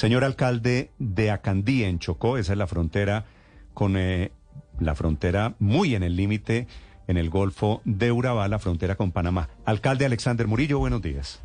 Señor 0.00 0.24
alcalde 0.24 0.92
de 0.98 1.30
Acandí, 1.30 1.84
en 1.84 1.98
Chocó, 1.98 2.38
esa 2.38 2.52
es 2.52 2.58
la 2.58 2.66
frontera 2.66 3.26
con 3.74 3.98
eh, 3.98 4.32
la 4.78 4.94
frontera 4.94 5.56
muy 5.58 5.94
en 5.94 6.02
el 6.02 6.16
límite 6.16 6.68
en 7.06 7.18
el 7.18 7.28
Golfo 7.28 7.82
de 7.84 8.10
Urabá, 8.10 8.48
la 8.48 8.58
frontera 8.58 8.94
con 8.94 9.12
Panamá. 9.12 9.50
Alcalde 9.66 10.06
Alexander 10.06 10.46
Murillo, 10.46 10.78
buenos 10.78 11.02
días. 11.02 11.42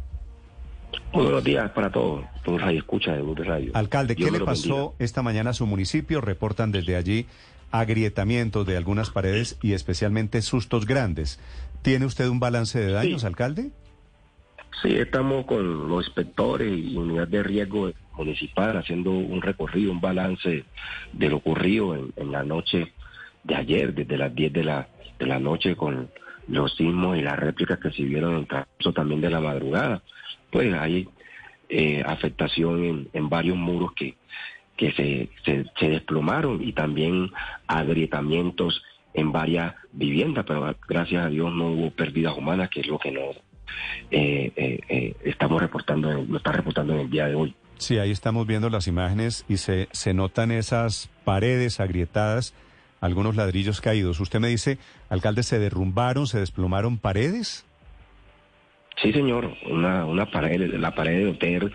Muy 1.11 1.23
buenos 1.23 1.43
días 1.43 1.69
para 1.71 1.91
todos, 1.91 2.23
por 2.45 2.61
Radio 2.61 2.79
Escucha 2.79 3.11
de 3.11 3.23
de 3.23 3.43
Radio. 3.43 3.71
Alcalde, 3.73 4.15
¿qué 4.15 4.31
le 4.31 4.39
pasó 4.39 4.95
esta 4.99 5.21
mañana 5.21 5.49
a 5.49 5.53
su 5.53 5.65
municipio? 5.65 6.21
Reportan 6.21 6.71
desde 6.71 6.95
allí 6.95 7.25
agrietamientos 7.71 8.65
de 8.65 8.77
algunas 8.77 9.09
paredes 9.09 9.57
y 9.61 9.73
especialmente 9.73 10.41
sustos 10.41 10.85
grandes. 10.85 11.41
¿Tiene 11.81 12.05
usted 12.05 12.29
un 12.29 12.39
balance 12.39 12.79
de 12.79 12.93
daños, 12.93 13.19
Sí. 13.19 13.27
alcalde? 13.27 13.71
Sí, 14.81 14.93
estamos 14.95 15.45
con 15.45 15.87
los 15.87 16.05
inspectores 16.05 16.71
y 16.77 16.97
unidad 16.97 17.27
de 17.27 17.43
riesgo 17.43 17.91
municipal 18.17 18.77
haciendo 18.77 19.11
un 19.11 19.41
recorrido, 19.41 19.91
un 19.91 20.01
balance 20.01 20.65
de 21.13 21.29
lo 21.29 21.37
ocurrido 21.37 21.95
en, 21.95 22.13
en 22.17 22.31
la 22.31 22.43
noche 22.43 22.91
de 23.43 23.55
ayer, 23.55 23.93
desde 23.93 24.17
las 24.17 24.35
10 24.35 24.51
de 24.51 24.63
la, 24.63 24.87
de 25.17 25.25
la 25.25 25.39
noche 25.39 25.75
con 25.75 26.09
los 26.47 26.75
sismos 26.75 27.17
y 27.17 27.21
las 27.21 27.39
réplicas 27.39 27.79
que 27.79 27.91
se 27.91 28.03
vieron 28.03 28.35
en 28.35 28.45
transcurso 28.47 28.93
también 28.93 29.21
de 29.21 29.29
la 29.29 29.39
madrugada. 29.39 30.01
Pues 30.51 30.73
hay 30.73 31.07
eh, 31.69 32.03
afectación 32.05 33.07
en, 33.13 33.29
varios 33.29 33.57
muros 33.57 33.93
que, 33.93 34.15
que 34.75 34.91
se, 34.91 35.29
se, 35.45 35.65
se 35.79 35.89
desplomaron 35.89 36.61
y 36.61 36.73
también 36.73 37.31
agrietamientos 37.67 38.83
en 39.13 39.31
varias 39.31 39.73
viviendas, 39.93 40.43
pero 40.45 40.75
gracias 40.87 41.25
a 41.25 41.29
Dios 41.29 41.53
no 41.53 41.67
hubo 41.67 41.91
pérdidas 41.91 42.37
humanas, 42.37 42.69
que 42.69 42.81
es 42.81 42.87
lo 42.87 42.99
que 42.99 43.11
no 43.11 43.21
eh, 44.11 44.51
eh, 44.55 44.79
eh, 44.89 45.15
estamos 45.23 45.61
reportando, 45.61 46.11
lo 46.11 46.37
está 46.37 46.51
reportando 46.51 46.93
en 46.93 47.01
el 47.01 47.09
día 47.09 47.27
de 47.27 47.35
hoy. 47.35 47.55
Sí, 47.77 47.97
ahí 47.97 48.11
estamos 48.11 48.47
viendo 48.47 48.69
las 48.69 48.87
imágenes 48.87 49.45
y 49.49 49.57
se, 49.57 49.89
se 49.91 50.13
notan 50.13 50.51
esas 50.51 51.09
paredes 51.23 51.79
agrietadas, 51.79 52.53
algunos 53.01 53.35
ladrillos 53.35 53.81
caídos. 53.81 54.19
Usted 54.19 54.39
me 54.39 54.47
dice, 54.47 54.77
alcalde, 55.09 55.43
¿se 55.43 55.59
derrumbaron, 55.59 56.27
se 56.27 56.39
desplomaron 56.39 56.97
paredes? 56.97 57.65
Sí, 59.01 59.11
señor, 59.11 59.53
una, 59.69 60.05
una 60.05 60.31
pared, 60.31 60.73
la 60.75 60.95
pared 60.95 61.17
del 61.17 61.29
hotel 61.29 61.73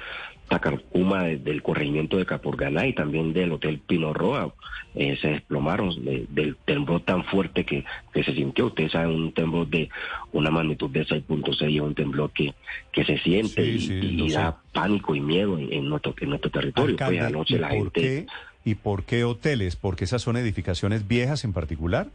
Tacarcuma 0.50 1.22
de- 1.24 1.38
del 1.38 1.62
corregimiento 1.62 2.16
de 2.18 2.26
Capurganá 2.26 2.86
y 2.86 2.92
también 2.92 3.32
del 3.32 3.52
hotel 3.52 3.78
Pino 3.78 4.12
Roa 4.12 4.52
eh, 4.96 5.16
se 5.22 5.28
desplomaron 5.28 6.04
de- 6.04 6.26
del 6.28 6.56
temblor 6.56 7.02
tan 7.02 7.24
fuerte 7.24 7.64
que, 7.64 7.84
que 8.12 8.24
se 8.24 8.34
sintió. 8.34 8.66
Ustedes 8.66 8.90
saben, 8.92 9.12
un 9.14 9.32
temblor 9.32 9.68
de 9.68 9.88
una 10.32 10.50
magnitud 10.50 10.90
de 10.90 11.06
6.6 11.06 11.74
es 11.76 11.80
un 11.80 11.94
temblor 11.94 12.32
que, 12.32 12.52
que 12.92 13.04
se 13.04 13.16
siente 13.18 13.62
Sí, 13.78 13.92
y, 13.92 14.28
sí, 14.28 14.32
da 14.34 14.60
pánico 14.72 15.14
y 15.14 15.20
miedo 15.20 15.56
en, 15.56 15.72
en 15.72 15.88
nuestro, 15.88 16.14
en 16.20 16.30
nuestro 16.30 16.50
territorio. 16.50 16.90
Alcalde, 16.94 17.18
pues 17.18 17.26
anoche 17.28 17.54
¿y, 17.54 17.58
la 17.58 17.68
por 17.68 17.76
gente... 17.78 18.00
qué, 18.00 18.26
¿Y 18.64 18.74
por 18.74 19.04
qué 19.04 19.22
hoteles? 19.24 19.76
¿Porque 19.76 20.04
esas 20.04 20.20
son 20.20 20.36
edificaciones 20.36 21.06
viejas 21.08 21.44
en 21.44 21.52
particular? 21.52 22.08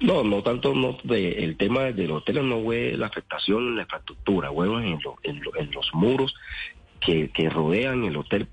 No, 0.00 0.22
no 0.22 0.42
tanto 0.44 0.74
no, 0.74 0.96
de- 1.02 1.42
el 1.44 1.56
tema 1.56 1.84
del 1.90 2.12
hotel 2.12 2.48
no 2.48 2.62
fue 2.62 2.92
la 2.96 3.06
afectación 3.06 3.66
en 3.68 3.76
la 3.76 3.82
infraestructura, 3.82 4.52
fue 4.52 4.66
en, 4.66 5.00
lo- 5.02 5.16
en 5.24 5.42
lo- 5.42 5.56
en 5.56 5.70
los 5.72 5.90
muros 5.92 6.34
que, 7.00 7.30
que 7.30 7.48
rodean 7.50 8.04
el 8.04 8.16
hotel 8.16 8.48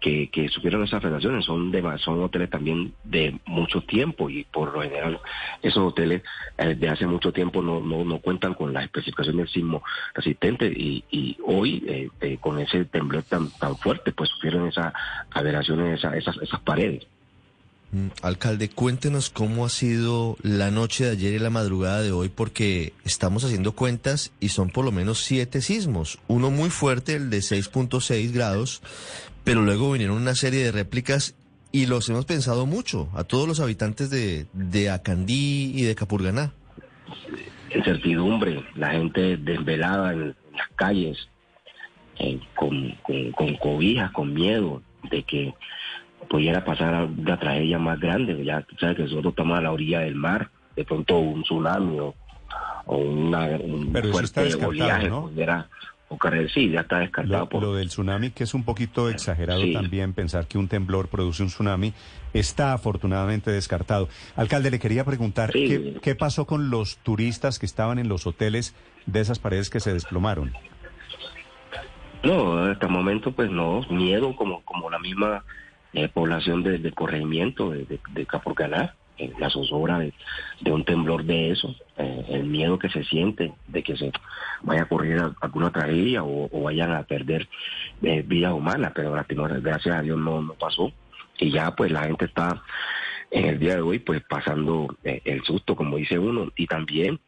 que, 0.00 0.28
que 0.30 0.48
sufrieron 0.48 0.84
esas 0.84 0.98
afectaciones. 0.98 1.44
Son 1.44 1.70
de, 1.70 1.82
son 1.98 2.22
hoteles 2.22 2.50
también 2.50 2.94
de 3.04 3.38
mucho 3.46 3.80
tiempo 3.82 4.30
y 4.30 4.44
por 4.44 4.72
lo 4.72 4.82
general 4.82 5.20
esos 5.62 5.82
hoteles 5.92 6.22
eh, 6.58 6.74
de 6.74 6.88
hace 6.88 7.06
mucho 7.06 7.32
tiempo 7.32 7.62
no, 7.62 7.80
no, 7.80 8.04
no 8.04 8.18
cuentan 8.18 8.54
con 8.54 8.72
las 8.72 8.84
especificaciones 8.84 9.38
del 9.38 9.48
sismo 9.48 9.82
resistente 10.14 10.66
y, 10.66 11.04
y 11.10 11.36
hoy 11.44 11.82
eh, 11.86 12.08
eh, 12.20 12.38
con 12.40 12.58
ese 12.58 12.84
temblor 12.84 13.22
tan, 13.24 13.50
tan 13.58 13.76
fuerte 13.76 14.12
pues 14.12 14.30
sufrieron 14.30 14.68
esas 14.68 14.92
aberraciones, 15.30 15.98
esas, 15.98 16.14
esas, 16.14 16.36
esas 16.38 16.60
paredes. 16.60 17.06
Mm, 17.92 18.08
Alcalde, 18.22 18.68
cuéntenos 18.68 19.30
cómo 19.30 19.64
ha 19.64 19.68
sido 19.68 20.36
la 20.42 20.70
noche 20.70 21.04
de 21.04 21.10
ayer 21.10 21.34
y 21.34 21.38
la 21.38 21.50
madrugada 21.50 22.02
de 22.02 22.12
hoy, 22.12 22.28
porque 22.28 22.92
estamos 23.04 23.44
haciendo 23.44 23.72
cuentas 23.72 24.32
y 24.40 24.48
son 24.48 24.70
por 24.70 24.84
lo 24.84 24.92
menos 24.92 25.22
siete 25.22 25.60
sismos. 25.60 26.18
Uno 26.26 26.50
muy 26.50 26.70
fuerte, 26.70 27.14
el 27.14 27.30
de 27.30 27.38
6.6 27.38 28.32
grados, 28.32 28.82
pero 29.44 29.62
luego 29.62 29.92
vinieron 29.92 30.16
una 30.16 30.34
serie 30.34 30.64
de 30.64 30.72
réplicas 30.72 31.36
y 31.70 31.86
los 31.86 32.08
hemos 32.08 32.24
pensado 32.24 32.66
mucho 32.66 33.08
a 33.14 33.22
todos 33.22 33.46
los 33.46 33.60
habitantes 33.60 34.10
de, 34.10 34.46
de 34.52 34.90
Acandí 34.90 35.72
y 35.74 35.82
de 35.82 35.94
Capurganá. 35.94 36.52
incertidumbre, 37.74 38.64
la 38.74 38.90
gente 38.90 39.36
desvelada 39.36 40.12
en, 40.12 40.34
las 40.56 40.68
calles, 40.74 41.28
eh, 42.18 42.40
con, 42.56 42.92
con, 43.02 43.30
con 43.32 43.56
cobijas, 43.58 44.10
con 44.10 44.32
miedo 44.32 44.82
de 45.10 45.22
que 45.22 45.54
pudiera 46.28 46.64
pasar 46.64 47.04
una 47.16 47.38
tragedia 47.38 47.78
más 47.78 47.98
grande. 48.00 48.44
Ya 48.44 48.64
sabes 48.78 48.96
que 48.96 49.02
nosotros 49.04 49.32
estamos 49.32 49.58
a 49.58 49.62
la 49.62 49.72
orilla 49.72 50.00
del 50.00 50.14
mar, 50.14 50.50
de 50.74 50.84
pronto 50.84 51.18
un 51.18 51.42
tsunami 51.42 51.98
o, 52.00 52.14
o 52.86 52.96
una, 52.98 53.46
un 53.62 53.90
Pero 53.92 54.08
eso 54.10 54.20
está 54.20 54.40
fuerte 54.42 54.44
descartado, 54.44 54.68
oleaje 54.70 55.08
¿no? 55.08 55.22
pudiera 55.28 55.68
ocurrir. 56.08 56.50
Sí, 56.52 56.70
ya 56.70 56.80
está 56.80 56.98
descartado. 57.00 57.40
Lo, 57.40 57.48
por, 57.48 57.62
lo 57.62 57.74
del 57.74 57.88
tsunami, 57.88 58.30
que 58.30 58.44
es 58.44 58.54
un 58.54 58.62
poquito 58.64 59.08
exagerado 59.08 59.62
Sí. 59.62 59.72
también 59.72 60.12
pensar 60.12 60.46
que 60.46 60.56
un 60.58 60.68
temblor 60.68 61.08
produce 61.08 61.42
un 61.42 61.48
tsunami, 61.48 61.92
está 62.32 62.72
afortunadamente 62.74 63.50
descartado. 63.50 64.08
Alcalde, 64.36 64.70
le 64.70 64.78
quería 64.78 65.04
preguntar, 65.04 65.50
Sí. 65.52 65.66
¿qué, 65.66 65.96
qué 66.00 66.14
pasó 66.14 66.46
con 66.46 66.70
los 66.70 66.98
turistas 66.98 67.58
que 67.58 67.66
estaban 67.66 67.98
en 67.98 68.08
los 68.08 68.26
hoteles 68.26 68.74
de 69.06 69.20
esas 69.20 69.38
paredes 69.38 69.68
que 69.70 69.80
se 69.80 69.92
desplomaron? 69.92 70.52
No, 72.22 72.58
hasta 72.64 72.86
el 72.86 72.92
momento 72.92 73.32
pues 73.32 73.50
no, 73.50 73.82
miedo 73.90 74.34
como, 74.34 74.62
como 74.62 74.90
la 74.90 74.98
misma 74.98 75.44
población 76.12 76.62
de- 76.62 76.78
del 76.78 76.94
corregimiento 76.94 77.70
de, 77.70 77.84
de, 77.84 77.98
de 78.12 78.26
Capurganá, 78.26 78.94
eh, 79.18 79.32
la 79.38 79.48
zozobra 79.48 79.98
de, 79.98 80.12
de 80.60 80.72
un 80.72 80.84
temblor 80.84 81.24
de 81.24 81.50
eso, 81.50 81.74
eh, 81.96 82.26
el 82.28 82.44
miedo 82.44 82.78
que 82.78 82.90
se 82.90 83.02
siente 83.04 83.52
de 83.66 83.82
que 83.82 83.96
se 83.96 84.12
vaya 84.62 84.82
a 84.82 84.84
ocurrir 84.84 85.22
alguna 85.40 85.70
tragedia 85.70 86.22
o, 86.22 86.48
o 86.52 86.62
vayan 86.64 86.92
a 86.92 87.02
perder 87.04 87.48
eh, 88.02 88.22
vidas 88.26 88.52
humanas, 88.52 88.92
pero 88.94 89.12
gracias 89.12 89.94
a 89.98 90.02
Dios 90.02 90.18
no, 90.18 90.54
pasó 90.60 90.92
y 91.38 91.50
ya 91.50 91.74
pues 91.74 91.90
la 91.90 92.04
gente 92.04 92.26
está 92.26 92.62
en 93.30 93.46
el 93.46 93.58
día 93.58 93.76
de 93.76 93.80
hoy 93.82 93.98
pues 93.98 94.22
pasando 94.28 94.96
eh, 95.04 95.20
el 95.24 95.42
susto 95.44 95.74
como 95.76 95.96
dice 95.96 96.18
uno 96.18 96.52
y 96.56 96.66
también 96.66 97.18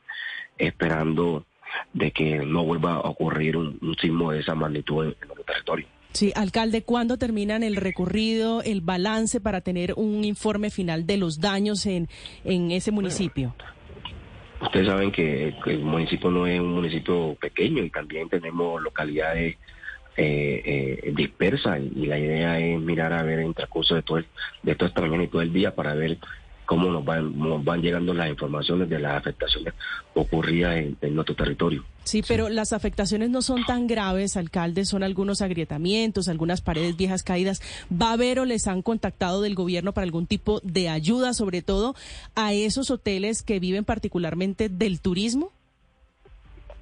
esperando 0.59 1.45
de 1.93 2.11
que 2.13 2.39
no 2.45 2.65
vuelva 2.65 2.95
a 2.95 3.01
ocurrir 3.01 3.57
un, 3.57 3.79
un 3.81 3.95
sismo 3.97 4.33
de 4.33 4.41
esa 4.41 4.55
magnitud 4.55 5.05
en, 5.07 5.17
en 5.21 5.29
nuestro 5.29 5.45
territorio. 5.45 5.87
Sí, 6.13 6.33
alcalde, 6.35 6.83
¿cuándo 6.83 7.17
terminan 7.19 7.63
el 7.63 7.77
recorrido, 7.77 8.63
el 8.63 8.81
balance 8.81 9.41
para 9.41 9.61
tener 9.61 9.95
un 9.97 10.25
informe 10.25 10.71
final 10.71 11.07
de 11.07 11.17
los 11.17 11.41
daños 11.41 11.87
en, 11.87 12.09
en 12.45 12.71
ese 12.71 12.91
municipio? 12.91 13.55
Ustedes 14.61 14.89
saben 14.89 15.13
que, 15.13 15.55
el 15.67 15.79
municipio 15.81 16.31
no 16.31 16.47
es 16.47 16.59
un 16.59 16.73
municipio 16.73 17.37
pequeño 17.41 17.85
y 17.85 17.91
también 17.91 18.29
tenemos 18.29 18.83
localidades 18.83 19.57
eh, 20.17 20.63
eh, 21.05 21.13
dispersas 21.15 21.79
y, 21.81 22.01
y 22.03 22.07
la 22.07 22.19
idea 22.19 22.59
es 22.59 22.81
mirar 22.81 23.13
a 23.13 23.23
ver 23.23 23.39
en 23.39 23.55
transcurso 23.55 23.95
de 23.95 24.03
todo, 24.03 24.19
el- 24.19 24.27
de 24.65 24.75
toda 24.75 24.89
esta 24.89 25.01
mañana 25.01 25.23
y 25.23 25.29
todo 25.29 25.43
el 25.43 25.53
día 25.53 25.73
para 25.77 25.95
ver 25.95 26.19
cómo 26.69 26.91
nos 26.91 27.03
van, 27.03 27.39
nos 27.39 27.65
van 27.65 27.81
llegando 27.81 28.13
las 28.13 28.29
informaciones 28.29 28.91
de 28.91 28.99
las 28.99 29.17
afectaciones 29.17 29.73
ocurridas 30.13 30.77
en, 30.77 30.99
en 31.01 31.15
nuestro 31.15 31.35
territorio. 31.35 31.83
Sí, 32.05 32.23
pero 32.29 32.51
las 32.51 32.75
afectaciones 32.75 33.31
no 33.31 33.41
son 33.41 33.65
tan 33.65 33.87
graves, 33.87 34.37
alcalde, 34.37 34.85
son 34.85 35.03
algunos 35.03 35.41
agrietamientos, 35.41 36.29
algunas 36.29 36.61
paredes 36.61 36.95
viejas 36.99 37.23
caídas. 37.23 37.63
¿Va 37.91 38.11
a 38.11 38.13
haber 38.13 38.39
o 38.39 38.45
les 38.45 38.67
han 38.67 38.83
contactado 38.83 39.41
del 39.41 39.55
gobierno 39.55 39.95
para 39.95 40.05
algún 40.05 40.27
tipo 40.27 40.61
de 40.63 40.91
ayuda, 40.91 41.33
sobre 41.33 41.63
todo 41.63 41.95
a 42.35 42.53
esos 42.53 42.91
hoteles 42.91 43.43
que 43.43 43.61
viven 43.61 43.87
particularmente 43.87 44.69
del 44.69 45.01
turismo? 45.01 45.53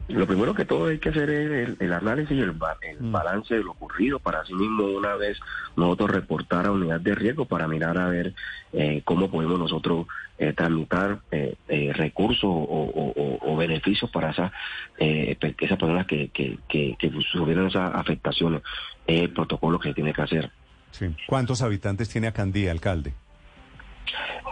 Lo 0.08 0.26
primero 0.26 0.54
que 0.54 0.64
todo 0.64 0.86
hay 0.86 0.98
que 0.98 1.08
hacer 1.08 1.28
es 1.30 1.68
el, 1.68 1.76
el 1.80 1.92
análisis 1.92 2.30
y 2.36 2.40
el, 2.40 2.50
el 2.82 3.10
balance 3.10 3.54
de 3.54 3.64
lo 3.64 3.72
ocurrido 3.72 4.20
para 4.20 4.40
así 4.40 4.54
mismo 4.54 4.84
una 4.84 5.16
vez 5.16 5.38
nosotros 5.76 6.10
reportar 6.12 6.66
a 6.66 6.70
unidad 6.70 7.00
de 7.00 7.14
riesgo 7.14 7.44
para 7.46 7.66
mirar 7.66 7.98
a 7.98 8.08
ver 8.08 8.32
eh, 8.72 9.02
cómo 9.04 9.28
podemos 9.30 9.58
nosotros 9.58 10.06
eh, 10.38 10.52
tramitar 10.52 11.20
eh, 11.32 11.56
eh, 11.68 11.92
recursos 11.92 12.44
o, 12.44 12.48
o- 12.50 13.12
o- 13.16 13.52
o 13.52 13.56
beneficios 13.56 14.08
para 14.10 14.30
esas 14.30 14.52
esas 14.98 15.78
personas 15.78 16.06
que, 16.06 16.28
que, 16.28 16.58
que, 16.68 16.94
que 16.98 17.10
sufrieron 17.32 17.66
esas 17.66 17.92
afectaciones. 17.94 18.62
Es 19.06 19.22
el 19.22 19.30
protocolo 19.32 19.78
que 19.78 19.88
se 19.88 19.94
tiene 19.94 20.12
que 20.12 20.22
hacer. 20.22 20.50
Sí. 20.92 21.06
¿Cuántos 21.26 21.62
habitantes 21.62 22.08
tiene 22.08 22.28
Acandí, 22.28 22.68
alcalde? 22.68 23.12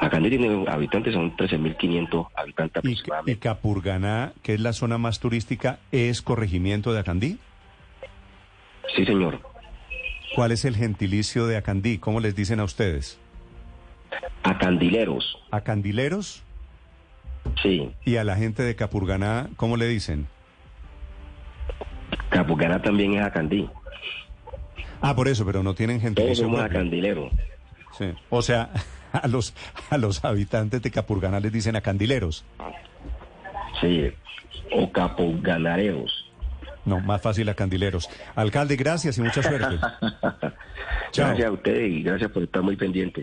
Acá 0.01 0.19
tiene 0.21 0.65
habitantes, 0.69 1.15
son 1.15 1.37
13.500 1.37 2.29
habitantes 2.35 2.83
Y, 2.85 2.89
y 2.89 2.93
aproximadamente. 2.93 3.39
Capurganá, 3.41 4.33
que 4.43 4.55
es 4.55 4.61
la 4.61 4.73
zona 4.73 4.99
más 4.99 5.21
turística, 5.21 5.79
es 5.93 6.21
corregimiento 6.23 6.93
de 6.93 7.01
Acandí. 7.01 7.39
Sí, 8.97 9.05
señor. 9.05 9.41
¿Cuál 10.35 10.53
es 10.53 10.65
el 10.65 10.77
gentilicio 10.77 11.47
de 11.47 11.57
Acandí? 11.57 11.99
¿Cómo 11.99 12.21
les 12.21 12.35
dicen 12.35 12.59
a 12.61 12.65
ustedes? 12.65 13.19
Acandileros, 14.43 15.39
¿Acandileros? 15.51 16.43
sí. 17.63 17.91
Y 18.05 18.17
a 18.17 18.25
la 18.25 18.37
gente 18.37 18.63
de 18.63 18.75
Capurganá, 18.77 19.49
¿cómo 19.57 19.77
le 19.77 19.87
dicen? 19.87 20.27
Capurganá 22.31 22.81
también 22.83 23.15
es 23.15 23.23
Acandí. 23.23 23.69
Ah, 25.01 25.15
por 25.15 25.29
eso, 25.29 25.45
pero 25.45 25.63
no 25.63 25.75
tienen 25.75 25.99
Todos 26.01 26.15
gentilicio. 26.15 26.45
somos 26.45 26.61
propio. 26.61 26.79
acandileros. 26.79 27.33
Sí. 27.99 28.07
O 28.31 28.43
sea, 28.43 28.71
a 29.23 29.29
los, 29.29 29.55
a 29.91 29.99
los 29.99 30.25
habitantes 30.25 30.83
de 30.83 30.91
Capurganá 30.91 31.41
les 31.41 31.53
dicen 31.53 31.77
acandileros. 31.77 32.45
Sí, 33.81 34.13
o 34.73 34.91
capoganareos. 34.91 36.31
No, 36.85 37.01
más 37.01 37.23
fácil 37.23 37.49
acandileros. 37.49 38.11
Alcalde, 38.35 38.77
gracias 38.77 39.17
y 39.17 39.23
mucha 39.23 39.43
suerte. 39.43 39.79
Chao. 41.13 41.29
Gracias 41.29 41.47
a 41.47 41.53
ustedes 41.53 41.91
y 41.91 42.03
gracias 42.03 42.31
por 42.31 42.43
estar 42.43 42.63
muy 42.63 42.77
pendientes. 42.77 43.23